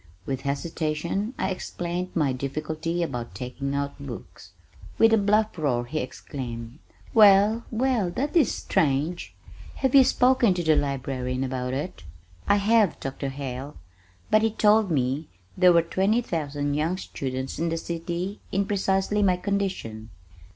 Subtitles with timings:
[0.25, 4.53] With hesitation I explained my difficulty about taking out books.
[4.97, 6.79] With a bluff roar he exclaimed,
[7.13, 8.09] "Well, well!
[8.09, 9.35] That is strange!
[9.75, 12.03] Have you spoken to the Librarian about it?"
[12.47, 13.29] "I have, Dr.
[13.29, 13.77] Hale,
[14.31, 19.21] but he told me there were twenty thousand young students in the city in precisely
[19.21, 20.09] my condition.